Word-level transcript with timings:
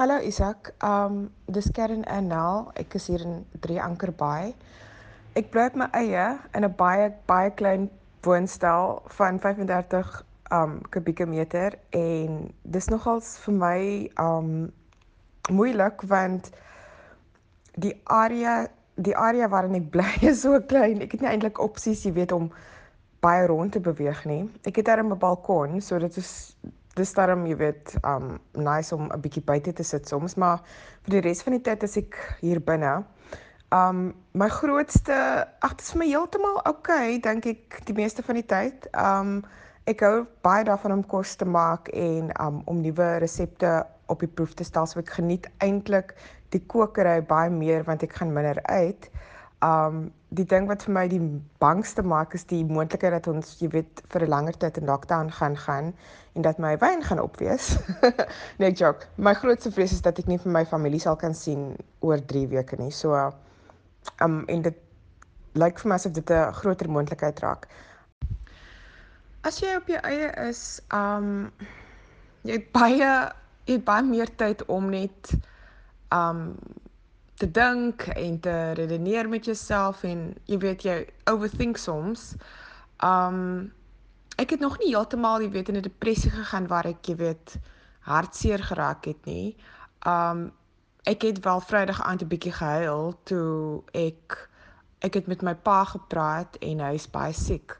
Hallo 0.00 0.16
Isak. 0.16 0.72
Um 0.82 1.28
dis 1.44 1.66
Karen 1.76 2.06
Anel. 2.08 2.70
Ek 2.80 2.94
is 2.96 3.10
hier 3.10 3.20
in 3.20 3.42
Drie 3.60 3.76
Anker 3.84 4.14
Bay. 4.16 4.54
Ek 5.36 5.50
bly 5.52 5.66
op 5.68 5.76
my 5.76 5.88
eie 5.92 6.22
in 6.56 6.64
'n 6.64 6.72
baie 6.78 7.10
baie 7.28 7.50
klein 7.58 7.84
woonstel 8.24 9.02
van 9.18 9.36
35 9.44 10.24
um 10.56 10.80
kubieke 10.88 11.26
meter 11.28 11.76
en 11.92 12.48
dis 12.64 12.88
nogals 12.88 13.36
vir 13.44 13.54
my 13.66 13.82
um 14.24 14.72
moeilik 15.52 16.00
want 16.08 16.48
die 17.76 17.92
area 18.08 18.56
die 18.96 19.16
area 19.28 19.52
waarin 19.52 19.82
ek 19.82 19.92
bly 19.92 20.10
is 20.32 20.40
so 20.48 20.56
klein. 20.60 21.04
Ek 21.04 21.12
het 21.12 21.20
nie 21.20 21.28
eintlik 21.34 21.60
opsies, 21.60 22.06
jy 22.08 22.16
weet, 22.16 22.32
om 22.32 22.48
baie 23.20 23.44
rond 23.52 23.76
te 23.76 23.84
beweeg 23.84 24.24
nie. 24.24 24.48
Ek 24.64 24.80
het 24.80 24.86
daar 24.86 25.04
'n 25.04 25.18
balkon, 25.18 25.80
so 25.80 25.98
dit 25.98 26.16
is 26.16 26.56
dis 27.00 27.14
daarom 27.16 27.46
jy 27.48 27.56
weet 27.60 27.94
um 28.06 28.34
nice 28.52 28.94
om 28.94 29.08
'n 29.08 29.20
bietjie 29.24 29.44
buite 29.44 29.72
te 29.72 29.84
sit 29.84 30.08
soms, 30.08 30.36
maar 30.36 30.60
vir 31.04 31.16
die 31.16 31.24
res 31.28 31.42
van 31.42 31.56
die 31.56 31.64
tyd 31.64 31.82
is 31.82 31.96
ek 31.96 32.18
hier 32.40 32.60
binne. 32.60 33.04
Um 33.72 34.14
my 34.34 34.48
grootste 34.48 35.16
ag 35.62 35.76
dit 35.76 35.86
is 35.86 35.92
vir 35.94 36.02
my 36.02 36.08
heeltemal 36.10 36.60
okay, 36.68 37.18
dink 37.18 37.46
ek 37.46 37.80
die 37.86 37.94
meeste 37.94 38.22
van 38.22 38.34
die 38.40 38.46
tyd. 38.46 38.88
Um 38.94 39.40
ek 39.86 40.02
hou 40.06 40.26
baie 40.42 40.64
daarvan 40.64 40.92
om 40.98 41.06
kos 41.06 41.36
te 41.36 41.44
maak 41.48 41.88
en 41.94 42.32
um 42.40 42.62
om 42.66 42.82
nuwe 42.82 43.18
resepte 43.24 43.86
op 44.10 44.20
die 44.20 44.28
proef 44.28 44.54
te 44.54 44.64
stel. 44.64 44.86
So 44.86 45.00
ek 45.00 45.14
geniet 45.16 45.48
eintlik 45.64 46.14
die 46.50 46.62
kokery 46.66 47.20
baie 47.22 47.50
meer 47.50 47.84
want 47.86 48.02
ek 48.02 48.18
gaan 48.18 48.34
minder 48.34 48.58
uit. 48.66 49.10
Um 49.62 50.10
die 50.30 50.46
ding 50.46 50.68
wat 50.70 50.84
vir 50.86 50.94
my 50.94 51.02
die 51.10 51.20
bangste 51.58 52.02
maak 52.06 52.34
is 52.38 52.44
die 52.48 52.62
moontlikheid 52.64 53.12
dat 53.12 53.26
ons, 53.28 53.56
jy 53.60 53.68
weet, 53.74 54.02
vir 54.12 54.22
'n 54.24 54.30
langer 54.30 54.56
tyd 54.56 54.78
in 54.78 54.86
lockdown 54.86 55.30
gaan 55.30 55.56
gaan 55.56 55.92
en 56.34 56.42
dat 56.42 56.58
my 56.58 56.76
wyn 56.78 57.02
gaan 57.02 57.20
opwees. 57.20 57.76
nee, 58.60 58.72
joke. 58.72 59.06
My 59.16 59.34
grootste 59.34 59.72
vrees 59.72 59.92
is 59.92 60.02
dat 60.02 60.18
ek 60.18 60.26
nie 60.30 60.38
vir 60.38 60.52
my 60.52 60.64
familie 60.64 61.00
sal 61.00 61.16
kan 61.16 61.34
sien 61.34 61.76
oor 62.00 62.22
3 62.32 62.46
weke 62.54 62.78
nie. 62.78 62.90
So 62.90 63.32
um 64.22 64.44
en 64.48 64.62
dit 64.62 64.78
lyk 65.58 65.78
vir 65.82 65.88
my 65.88 65.98
asof 65.98 66.12
dit 66.12 66.30
'n 66.30 66.52
groter 66.52 66.90
moontlikheid 66.90 67.40
raak. 67.40 67.68
As 69.42 69.60
jy 69.60 69.76
op 69.76 69.88
jou 69.88 70.00
eie 70.04 70.30
is, 70.48 70.80
um 70.92 71.50
jy 72.44 72.52
het 72.52 72.72
baie 72.72 73.32
jy 73.66 73.74
het 73.76 73.84
baie 73.84 74.02
meer 74.02 74.30
tyd 74.36 74.64
om 74.66 74.90
net 74.90 75.34
um 76.12 76.56
te 77.40 77.48
dink 77.50 78.02
en 78.02 78.40
te 78.40 78.72
redeneer 78.76 79.28
met 79.28 79.44
jouself 79.48 80.02
en 80.04 80.24
jy 80.44 80.58
weet 80.60 80.82
jy 80.84 80.96
overthink 81.32 81.78
soms. 81.80 82.34
Um 83.04 83.72
ek 84.40 84.54
het 84.54 84.60
nog 84.60 84.76
nie 84.80 84.90
heeltemal 84.92 85.40
jy 85.44 85.50
weet 85.54 85.68
in 85.72 85.76
'n 85.80 85.86
depressie 85.86 86.30
gegaan 86.30 86.66
waar 86.68 86.86
ek 86.86 87.08
jy 87.08 87.16
weet 87.16 87.56
hartseer 88.04 88.60
geraak 88.64 89.04
het 89.08 89.24
nie. 89.24 89.56
Um 90.06 90.52
ek 91.08 91.22
het 91.22 91.40
wel 91.44 91.60
Vrydag 91.60 92.02
aand 92.02 92.22
'n 92.22 92.28
bietjie 92.28 92.52
gehuil 92.52 93.16
toe 93.24 93.82
ek 93.92 94.48
ek 95.00 95.14
het 95.14 95.26
met 95.26 95.42
my 95.42 95.54
pa 95.54 95.84
gepraat 95.84 96.56
en 96.60 96.80
hy 96.80 96.94
is 96.94 97.08
baie 97.08 97.32
siek 97.32 97.78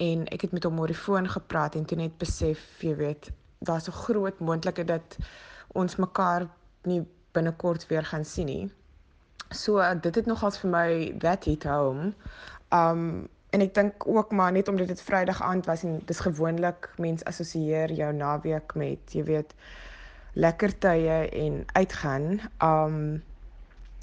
en 0.00 0.24
ek 0.32 0.40
het 0.40 0.52
met 0.52 0.64
hom 0.64 0.80
oor 0.80 0.92
die 0.92 1.02
foon 1.04 1.28
gepraat 1.28 1.76
en 1.76 1.84
toe 1.84 1.98
net 1.98 2.16
besef 2.18 2.64
jy 2.80 2.96
weet 2.96 3.30
daar's 3.60 3.88
'n 3.88 4.00
groot 4.04 4.40
moontlikheid 4.40 4.88
dat 4.88 5.16
ons 5.74 5.96
mekaar 5.96 6.48
nie 6.82 7.04
binnekort 7.32 7.86
weer 7.86 8.04
gaan 8.04 8.24
sien 8.24 8.46
nie. 8.46 8.72
So 9.50 9.82
dit 10.00 10.14
het 10.14 10.26
nogals 10.26 10.58
vir 10.58 10.70
my 10.70 11.14
that 11.22 11.44
hit 11.44 11.64
home. 11.64 12.12
Um 12.74 13.28
en 13.54 13.62
ek 13.62 13.74
dink 13.74 14.04
ook 14.10 14.32
maar 14.36 14.52
net 14.52 14.68
omdat 14.68 14.90
dit 14.90 15.00
Vrydag 15.00 15.38
aand 15.42 15.66
was 15.66 15.82
en 15.86 16.00
dis 16.04 16.18
gewoonlik 16.20 16.90
mens 17.00 17.24
assosieer 17.24 17.92
jou 17.94 18.12
naweek 18.12 18.74
met 18.74 19.14
jy 19.14 19.22
weet 19.24 19.54
lekker 20.34 20.74
tye 20.78 21.20
en 21.30 21.62
uitgaan. 21.72 22.40
Um 22.60 23.22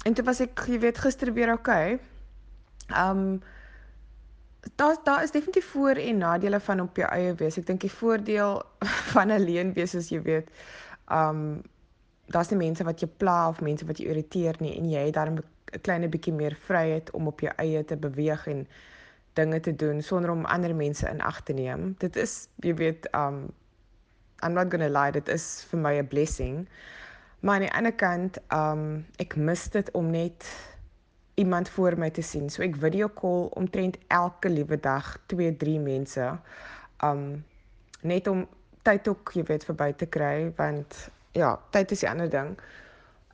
en 0.04 0.16
dit 0.16 0.24
was 0.24 0.40
ek 0.40 0.64
jy 0.66 0.80
weet 0.80 0.98
gister 0.98 1.32
weer 1.32 1.52
okay. 1.52 2.00
Um 2.88 3.42
daar 4.80 4.96
daar 5.04 5.22
is 5.22 5.30
definitief 5.30 5.68
voor 5.70 6.00
en 6.00 6.18
nadele 6.18 6.60
van 6.60 6.80
op 6.80 6.96
jou 6.96 7.08
eie 7.12 7.34
wees. 7.34 7.58
Ek 7.60 7.66
dink 7.66 7.84
die 7.84 7.92
voordeel 7.92 8.62
van 9.14 9.30
alleen 9.30 9.72
wees 9.76 9.94
is 9.94 10.08
jy 10.08 10.22
weet 10.24 10.50
um 11.12 11.62
daar's 12.26 12.50
nie 12.50 12.58
mense 12.58 12.84
wat 12.84 13.00
jou 13.00 13.10
pla 13.16 13.48
of 13.48 13.60
mense 13.60 13.86
wat 13.86 13.98
jou 13.98 14.08
irriteer 14.08 14.56
nie 14.60 14.76
en 14.78 14.88
jy 14.90 15.06
het 15.06 15.14
dan 15.14 15.38
'n 15.38 15.80
klein 15.82 16.10
bietjie 16.10 16.32
meer 16.32 16.56
vryheid 16.66 17.10
om 17.10 17.26
op 17.26 17.40
jou 17.40 17.52
eie 17.56 17.84
te 17.84 17.96
beweeg 17.96 18.46
en 18.46 18.66
dinge 19.34 19.60
te 19.60 19.76
doen 19.76 20.02
sonder 20.02 20.30
om 20.30 20.44
ander 20.44 20.74
mense 20.74 21.08
in 21.08 21.20
ag 21.20 21.40
te 21.42 21.52
neem. 21.52 21.94
Dit 21.98 22.16
is 22.16 22.48
jy 22.56 22.74
weet 22.74 23.08
um 23.14 23.52
I'm 24.42 24.52
not 24.52 24.70
going 24.70 24.82
to 24.84 24.90
lie, 24.92 25.12
dit 25.12 25.28
is 25.28 25.64
vir 25.70 25.80
my 25.80 25.94
'n 25.98 26.08
blessing. 26.08 26.68
Maar 27.40 27.54
aan 27.54 27.66
die 27.66 27.72
ander 27.72 27.92
kant 27.92 28.38
um 28.52 29.06
ek 29.18 29.36
mis 29.36 29.68
dit 29.68 29.90
om 29.90 30.10
net 30.10 30.44
iemand 31.34 31.68
voor 31.68 31.98
my 31.98 32.10
te 32.10 32.22
sien. 32.22 32.50
So 32.50 32.62
ek 32.62 32.76
video 32.76 33.08
call 33.08 33.48
omtrent 33.50 33.98
elke 34.08 34.48
liewe 34.48 34.80
dag 34.80 35.18
2, 35.26 35.56
3 35.56 35.80
mense. 35.80 36.38
Um 37.02 37.44
net 38.02 38.26
om 38.26 38.46
tyd 38.82 39.08
ook, 39.08 39.32
jy 39.32 39.42
weet, 39.42 39.64
verby 39.64 39.92
te 39.92 40.06
kry 40.06 40.52
want 40.56 41.08
ja, 41.34 41.58
tyd 41.70 41.90
is 41.90 42.02
'n 42.02 42.06
ander 42.06 42.30
ding. 42.30 42.58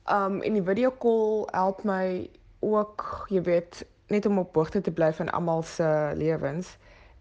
Um 0.09 0.41
en 0.43 0.53
die 0.53 0.63
video 0.63 0.91
call 0.99 1.47
help 1.53 1.85
my 1.85 2.31
ook, 2.61 3.27
jy 3.29 3.43
weet, 3.43 3.85
net 4.09 4.27
om 4.27 4.39
op 4.39 4.55
hoogte 4.55 4.81
te 4.81 4.91
bly 4.93 5.13
van 5.13 5.31
almal 5.31 5.63
se 5.63 6.13
lewens. 6.15 6.77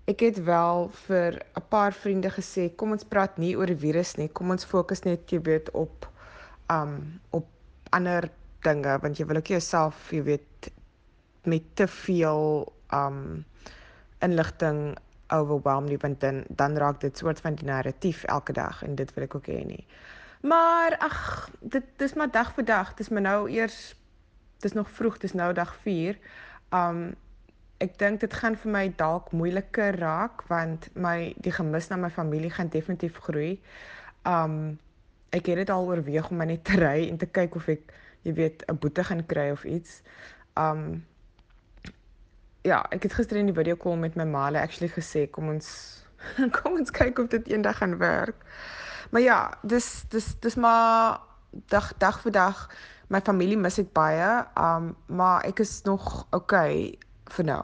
Ek 0.10 0.20
het 0.20 0.44
wel 0.44 0.90
vir 1.06 1.42
'n 1.56 1.68
paar 1.70 1.94
vriende 1.94 2.30
gesê, 2.30 2.76
kom 2.76 2.92
ons 2.92 3.04
praat 3.04 3.38
nie 3.38 3.58
oor 3.58 3.66
die 3.66 3.78
virus 3.78 4.16
nie. 4.16 4.28
Kom 4.28 4.50
ons 4.50 4.66
fokus 4.66 5.04
net, 5.04 5.30
jy 5.32 5.42
weet, 5.42 5.72
op 5.72 6.10
um 6.72 7.22
op 7.30 7.46
ander 7.90 8.30
dinge 8.62 9.00
want 9.02 9.18
jy 9.18 9.26
wil 9.26 9.38
ook 9.38 9.48
jouself, 9.48 10.12
jy 10.12 10.24
weet, 10.24 10.72
met 11.44 11.64
te 11.76 11.88
veel 11.88 12.74
um 12.94 13.46
inligting 14.20 14.98
overwhelm 15.30 15.86
nie 15.86 15.98
want 15.98 16.20
dan 16.22 16.44
dan 16.50 16.78
raak 16.78 17.00
dit 17.02 17.18
soort 17.18 17.40
van 17.40 17.56
die 17.56 17.66
narratief 17.66 18.24
elke 18.24 18.54
dag 18.54 18.84
en 18.84 18.96
dit 18.96 19.14
wil 19.14 19.24
ek 19.24 19.36
ook 19.36 19.48
hê 19.48 19.66
nie. 19.66 19.86
Maar 20.42 20.98
ag, 20.98 21.50
dit 21.60 21.84
dis 21.96 22.14
maar 22.14 22.32
dag 22.32 22.54
vir 22.54 22.66
dag. 22.66 22.94
Dis 22.94 23.10
maar 23.10 23.22
nou 23.22 23.50
eers 23.52 23.96
dis 24.60 24.74
nog 24.74 24.90
vroeg, 24.90 25.18
dis 25.18 25.34
nou 25.34 25.54
dag 25.54 25.76
4. 25.76 26.18
Um 26.70 27.16
ek 27.80 27.94
dink 28.00 28.20
dit 28.20 28.34
gaan 28.36 28.58
vir 28.60 28.72
my 28.72 28.82
dalk 29.00 29.30
moeiliker 29.32 29.96
raak 29.96 30.42
want 30.52 30.90
my 31.00 31.32
die 31.40 31.52
gemis 31.56 31.88
na 31.88 31.96
my 31.96 32.10
familie 32.12 32.52
gaan 32.52 32.68
definitief 32.70 33.20
groei. 33.24 33.62
Um 34.28 34.80
ek 35.30 35.48
het 35.48 35.62
dit 35.62 35.70
al 35.70 35.88
oorweeg 35.88 36.28
om 36.30 36.42
my 36.42 36.46
net 36.50 36.66
te 36.68 36.76
ry 36.80 37.08
en 37.08 37.18
te 37.18 37.28
kyk 37.28 37.56
of 37.56 37.68
ek 37.72 37.94
jy 38.28 38.34
weet 38.34 38.64
'n 38.68 38.80
boete 38.80 39.04
gaan 39.04 39.26
kry 39.26 39.50
of 39.52 39.64
iets. 39.64 40.02
Um 40.56 41.06
ja, 42.64 42.84
ek 42.92 43.04
het 43.04 43.14
gister 43.14 43.38
in 43.38 43.46
die 43.46 43.56
video 43.56 43.76
call 43.76 43.96
met 43.96 44.16
my 44.16 44.26
ma 44.26 44.52
actually 44.52 44.92
gesê 44.92 45.30
kom 45.32 45.50
ons 45.50 46.04
kom 46.58 46.76
ons 46.76 46.92
kyk 46.92 47.20
of 47.20 47.28
dit 47.28 47.48
eendag 47.48 47.78
gaan 47.78 47.98
werk. 47.98 48.44
Maar 49.12 49.22
ja, 49.22 49.40
dis 49.62 50.04
dis 50.10 50.36
dis 50.40 50.56
maar 50.56 51.20
dag 51.52 51.94
dag 51.98 52.22
vir 52.22 52.32
dag 52.32 52.70
my 53.10 53.22
familie 53.26 53.58
mis 53.58 53.80
ek 53.82 53.94
baie, 53.98 54.30
um 54.54 54.94
maar 55.08 55.46
ek 55.50 55.64
is 55.66 55.82
nog 55.88 56.28
okay 56.36 56.98
vir 57.34 57.46
nou. 57.46 57.64